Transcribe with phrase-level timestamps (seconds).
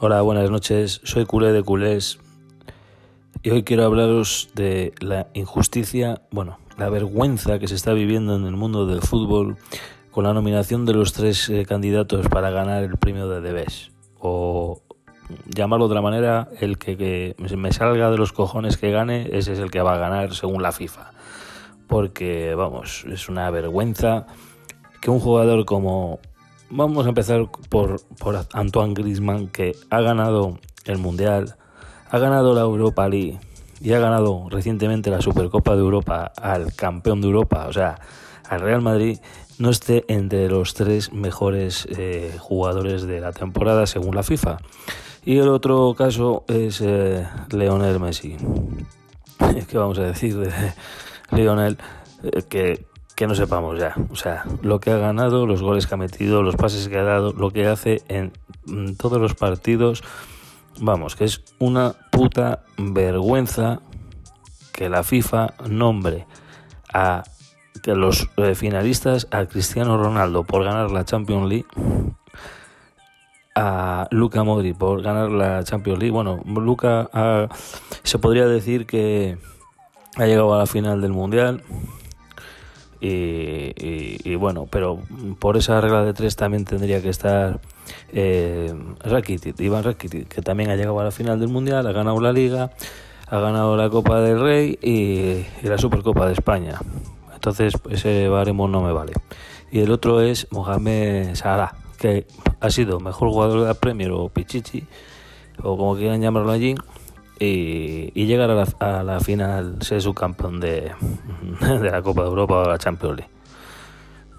[0.00, 1.00] Hola, buenas noches.
[1.04, 2.18] Soy culé de culés
[3.44, 8.44] y hoy quiero hablaros de la injusticia, bueno, la vergüenza que se está viviendo en
[8.44, 9.56] el mundo del fútbol
[10.10, 13.92] con la nominación de los tres eh, candidatos para ganar el premio de Debes.
[14.18, 14.82] O
[15.46, 19.52] llamarlo de otra manera, el que, que me salga de los cojones que gane, ese
[19.52, 21.12] es el que va a ganar según la FIFA.
[21.86, 24.26] Porque, vamos, es una vergüenza
[25.00, 26.18] que un jugador como
[26.76, 31.54] Vamos a empezar por, por Antoine Griezmann, que ha ganado el Mundial,
[32.10, 33.38] ha ganado la Europa League
[33.80, 38.00] y ha ganado recientemente la Supercopa de Europa al campeón de Europa, o sea,
[38.48, 39.20] al Real Madrid,
[39.60, 44.58] no esté entre los tres mejores eh, jugadores de la temporada según la FIFA.
[45.24, 48.36] Y el otro caso es eh, Leonel Messi.
[49.68, 50.50] ¿Qué vamos a decir de
[51.30, 51.78] Leonel?
[52.24, 53.94] Eh, que que no sepamos ya.
[54.10, 57.04] O sea, lo que ha ganado, los goles que ha metido, los pases que ha
[57.04, 58.32] dado, lo que hace en
[58.96, 60.02] todos los partidos.
[60.80, 63.80] Vamos, que es una puta vergüenza
[64.72, 66.26] que la FIFA nombre
[66.92, 67.22] a
[67.86, 71.66] los eh, finalistas a Cristiano Ronaldo por ganar la Champions League,
[73.54, 76.12] a Luca Modri por ganar la Champions League.
[76.12, 77.48] Bueno, Luca
[78.02, 79.38] se podría decir que
[80.16, 81.62] ha llegado a la final del Mundial
[83.06, 84.98] y, bueno, pero
[85.38, 87.60] por esa regla de tres también tendría que estar
[88.12, 92.18] eh, Rakitic, Iván Rakitic, que también ha llegado a la final del Mundial, ha ganado
[92.20, 92.70] la Liga,
[93.28, 96.78] ha ganado la Copa del Rey y, la Supercopa de España.
[97.34, 99.12] Entonces ese baremo no me vale.
[99.70, 102.26] Y el otro es Mohamed Salah, que
[102.60, 104.84] ha sido mejor jugador de la Premier o Pichichi,
[105.62, 106.74] o como quieran llamarlo allí,
[107.38, 110.92] y, llegar a la, a la, final, ser subcampeón de,
[111.60, 113.34] de la Copa de Europa o la Champions League.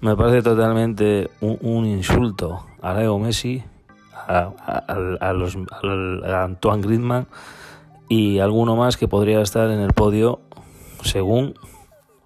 [0.00, 3.62] Me parece totalmente un, insulto a Leo Messi,
[4.26, 5.58] a, los,
[6.24, 7.26] Antoine Griezmann
[8.08, 10.40] y alguno más que podría estar en el podio
[11.02, 11.54] según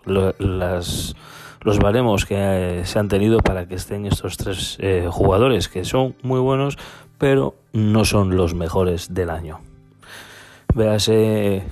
[0.04, 1.16] las,
[1.62, 5.84] los baremos que eh, se han tenido para que estén estos tres eh, jugadores, que
[5.84, 6.78] son muy buenos,
[7.18, 9.58] pero no son los mejores del año.
[10.74, 11.62] Véase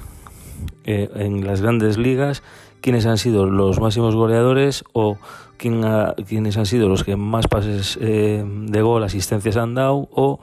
[0.84, 2.42] eh, en las grandes ligas
[2.80, 5.18] quiénes han sido los máximos goleadores o
[5.56, 5.84] quién
[6.26, 10.40] quiénes han sido los que más pases eh, de gol, asistencias han dado o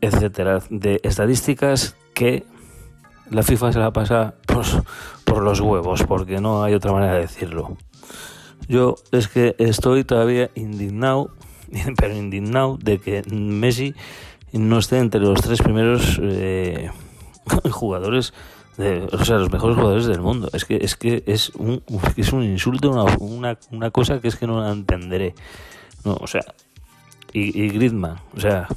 [0.00, 2.44] etcétera, de estadísticas que
[3.30, 4.76] la FIFA se la pasa pues,
[5.24, 7.76] por los huevos, porque no hay otra manera de decirlo.
[8.68, 11.30] Yo es que estoy todavía indignado,
[11.96, 13.94] pero indignado de que Messi
[14.52, 16.90] no esté entre los tres primeros eh,
[17.70, 18.32] jugadores,
[18.76, 20.48] de, o sea, los mejores jugadores del mundo.
[20.52, 21.82] Es que es que es un,
[22.16, 25.34] es un insulto, una, una, cosa que es que no la entenderé.
[26.04, 26.42] No, o sea,
[27.32, 28.68] y, y Griezmann, o sea,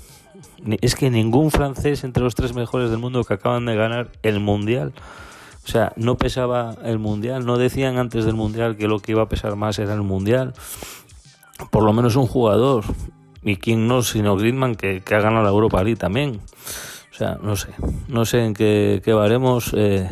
[0.82, 4.40] es que ningún francés entre los tres mejores del mundo que acaban de ganar el
[4.40, 4.94] mundial.
[5.64, 9.22] O sea, no pesaba el mundial, no decían antes del mundial que lo que iba
[9.22, 10.54] a pesar más era el mundial.
[11.70, 12.84] Por lo menos un jugador,
[13.44, 16.42] y quién no, sino Griezmann, que, que ha ganado la Europa League también.
[17.22, 17.70] No sé,
[18.08, 20.10] no sé en qué, qué baremos eh,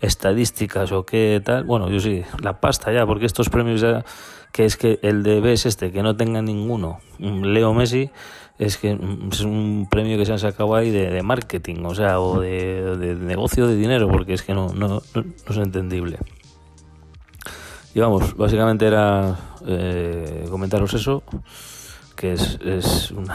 [0.00, 1.64] estadísticas o qué tal.
[1.64, 4.04] Bueno, yo sí, la pasta ya, porque estos premios ya,
[4.52, 8.10] que es que el de B es este, que no tenga ninguno, Leo Messi,
[8.58, 8.98] es que
[9.30, 13.66] es un premio que se han sacado ahí de, marketing, o sea, o de, negocio
[13.66, 16.18] de dinero, porque es que no, no, no, es entendible.
[17.94, 21.22] Y vamos, básicamente era eh, comentaros eso
[22.18, 23.34] que es, es una,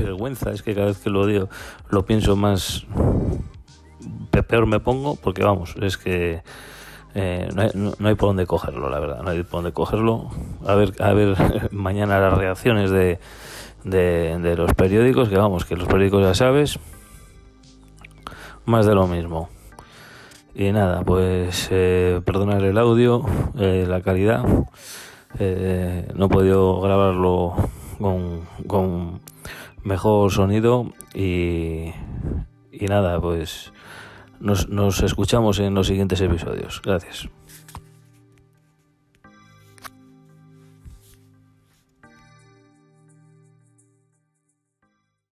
[0.00, 1.48] vergüenza, es que cada vez que lo digo
[1.88, 2.86] lo pienso más,
[4.42, 6.42] peor me pongo, porque vamos, es que
[7.14, 10.30] eh, no, hay, no, hay, por dónde cogerlo, la verdad, no hay por dónde cogerlo.
[10.66, 11.36] A ver, a ver
[11.72, 13.18] mañana las reacciones de,
[13.84, 16.78] de, los periódicos, que vamos, que los periódicos ya sabes,
[18.66, 19.48] más de lo mismo.
[20.54, 23.24] Y nada, pues eh, perdonar el audio,
[23.58, 24.44] eh, la calidad.
[24.44, 27.54] No he podido grabarlo
[27.98, 29.20] con,
[29.82, 31.92] mejor sonido y,
[32.72, 33.72] y nada, pues
[34.40, 36.82] nos, nos escuchamos en los siguientes episodios.
[36.82, 37.28] Gracias.